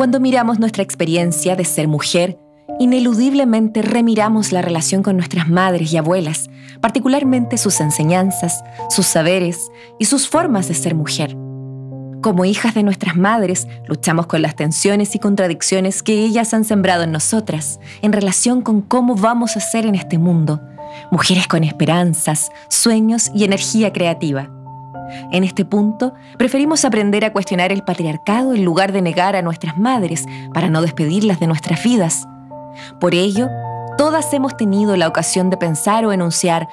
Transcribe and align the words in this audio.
Cuando 0.00 0.18
miramos 0.18 0.58
nuestra 0.58 0.82
experiencia 0.82 1.56
de 1.56 1.66
ser 1.66 1.86
mujer, 1.86 2.38
ineludiblemente 2.78 3.82
remiramos 3.82 4.50
la 4.50 4.62
relación 4.62 5.02
con 5.02 5.18
nuestras 5.18 5.46
madres 5.50 5.92
y 5.92 5.98
abuelas, 5.98 6.48
particularmente 6.80 7.58
sus 7.58 7.82
enseñanzas, 7.82 8.64
sus 8.88 9.04
saberes 9.04 9.70
y 9.98 10.06
sus 10.06 10.26
formas 10.26 10.68
de 10.68 10.72
ser 10.72 10.94
mujer. 10.94 11.36
Como 12.22 12.46
hijas 12.46 12.72
de 12.72 12.82
nuestras 12.82 13.14
madres, 13.14 13.68
luchamos 13.88 14.26
con 14.26 14.40
las 14.40 14.56
tensiones 14.56 15.14
y 15.14 15.18
contradicciones 15.18 16.02
que 16.02 16.24
ellas 16.24 16.54
han 16.54 16.64
sembrado 16.64 17.02
en 17.02 17.12
nosotras 17.12 17.78
en 18.00 18.14
relación 18.14 18.62
con 18.62 18.80
cómo 18.80 19.16
vamos 19.16 19.58
a 19.58 19.60
ser 19.60 19.84
en 19.84 19.96
este 19.96 20.16
mundo, 20.16 20.62
mujeres 21.12 21.46
con 21.46 21.62
esperanzas, 21.62 22.50
sueños 22.70 23.30
y 23.34 23.44
energía 23.44 23.92
creativa. 23.92 24.59
En 25.30 25.44
este 25.44 25.64
punto, 25.64 26.14
preferimos 26.38 26.84
aprender 26.84 27.24
a 27.24 27.32
cuestionar 27.32 27.72
el 27.72 27.82
patriarcado 27.82 28.54
en 28.54 28.64
lugar 28.64 28.92
de 28.92 29.02
negar 29.02 29.36
a 29.36 29.42
nuestras 29.42 29.78
madres 29.78 30.26
para 30.52 30.68
no 30.68 30.82
despedirlas 30.82 31.40
de 31.40 31.46
nuestras 31.46 31.82
vidas. 31.82 32.26
Por 33.00 33.14
ello, 33.14 33.48
todas 33.98 34.32
hemos 34.32 34.56
tenido 34.56 34.96
la 34.96 35.08
ocasión 35.08 35.50
de 35.50 35.56
pensar 35.56 36.04
o 36.04 36.12
enunciar, 36.12 36.68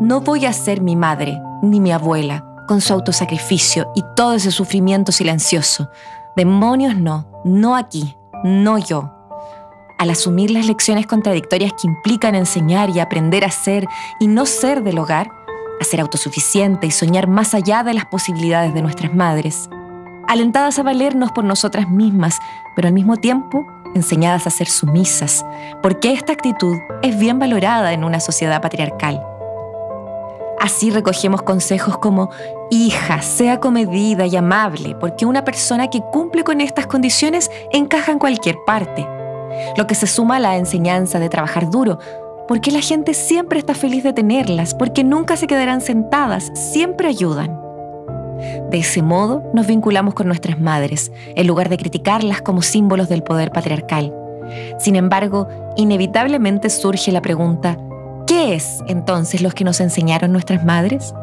no 0.00 0.20
voy 0.20 0.46
a 0.46 0.52
ser 0.52 0.80
mi 0.80 0.96
madre 0.96 1.40
ni 1.62 1.80
mi 1.80 1.92
abuela, 1.92 2.44
con 2.66 2.80
su 2.80 2.92
autosacrificio 2.92 3.90
y 3.94 4.02
todo 4.16 4.34
ese 4.34 4.50
sufrimiento 4.50 5.12
silencioso. 5.12 5.90
Demonios 6.36 6.96
no, 6.96 7.26
no 7.44 7.76
aquí, 7.76 8.16
no 8.42 8.78
yo. 8.78 9.12
Al 9.98 10.10
asumir 10.10 10.50
las 10.50 10.66
lecciones 10.66 11.06
contradictorias 11.06 11.72
que 11.80 11.86
implican 11.86 12.34
enseñar 12.34 12.90
y 12.90 12.98
aprender 12.98 13.44
a 13.44 13.50
ser 13.50 13.86
y 14.18 14.26
no 14.26 14.46
ser 14.46 14.82
del 14.82 14.98
hogar, 14.98 15.30
a 15.82 15.84
ser 15.84 16.00
autosuficiente 16.00 16.86
y 16.86 16.90
soñar 16.90 17.28
más 17.28 17.54
allá 17.54 17.82
de 17.82 17.92
las 17.92 18.06
posibilidades 18.06 18.72
de 18.72 18.82
nuestras 18.82 19.14
madres, 19.14 19.68
alentadas 20.26 20.78
a 20.78 20.82
valernos 20.82 21.32
por 21.32 21.44
nosotras 21.44 21.90
mismas, 21.90 22.38
pero 22.74 22.88
al 22.88 22.94
mismo 22.94 23.16
tiempo 23.16 23.66
enseñadas 23.94 24.46
a 24.46 24.50
ser 24.50 24.68
sumisas, 24.68 25.44
porque 25.82 26.12
esta 26.12 26.32
actitud 26.32 26.76
es 27.02 27.18
bien 27.18 27.38
valorada 27.38 27.92
en 27.92 28.04
una 28.04 28.20
sociedad 28.20 28.62
patriarcal. 28.62 29.22
Así 30.60 30.90
recogemos 30.90 31.42
consejos 31.42 31.98
como, 31.98 32.30
hija, 32.70 33.20
sea 33.20 33.58
comedida 33.58 34.26
y 34.26 34.36
amable, 34.36 34.94
porque 34.94 35.26
una 35.26 35.44
persona 35.44 35.90
que 35.90 36.00
cumple 36.00 36.44
con 36.44 36.60
estas 36.60 36.86
condiciones 36.86 37.50
encaja 37.72 38.12
en 38.12 38.20
cualquier 38.20 38.56
parte. 38.64 39.06
Lo 39.76 39.86
que 39.88 39.96
se 39.96 40.06
suma 40.06 40.36
a 40.36 40.40
la 40.40 40.56
enseñanza 40.56 41.18
de 41.18 41.28
trabajar 41.28 41.68
duro, 41.68 41.98
porque 42.52 42.70
la 42.70 42.82
gente 42.82 43.14
siempre 43.14 43.58
está 43.58 43.72
feliz 43.72 44.04
de 44.04 44.12
tenerlas, 44.12 44.74
porque 44.74 45.04
nunca 45.04 45.38
se 45.38 45.46
quedarán 45.46 45.80
sentadas, 45.80 46.52
siempre 46.52 47.08
ayudan. 47.08 47.58
De 48.70 48.76
ese 48.76 49.00
modo 49.00 49.42
nos 49.54 49.66
vinculamos 49.66 50.12
con 50.12 50.26
nuestras 50.26 50.60
madres, 50.60 51.12
en 51.34 51.46
lugar 51.46 51.70
de 51.70 51.78
criticarlas 51.78 52.42
como 52.42 52.60
símbolos 52.60 53.08
del 53.08 53.22
poder 53.22 53.52
patriarcal. 53.52 54.14
Sin 54.78 54.96
embargo, 54.96 55.48
inevitablemente 55.78 56.68
surge 56.68 57.10
la 57.10 57.22
pregunta, 57.22 57.78
¿Qué 58.26 58.54
es 58.54 58.84
entonces 58.86 59.40
lo 59.40 59.50
que 59.50 59.64
nos 59.64 59.80
enseñaron 59.80 60.30
nuestras 60.30 60.62
madres? 60.62 61.14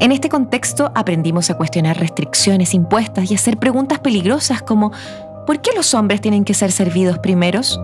En 0.00 0.10
este 0.10 0.28
contexto 0.28 0.90
aprendimos 0.96 1.48
a 1.48 1.56
cuestionar 1.56 1.96
restricciones 1.96 2.74
impuestas 2.74 3.30
y 3.30 3.34
a 3.34 3.36
hacer 3.36 3.56
preguntas 3.56 4.00
peligrosas 4.00 4.62
como 4.62 4.90
¿por 5.46 5.60
qué 5.60 5.70
los 5.76 5.94
hombres 5.94 6.20
tienen 6.20 6.44
que 6.44 6.54
ser 6.54 6.72
servidos 6.72 7.20
primeros? 7.20 7.80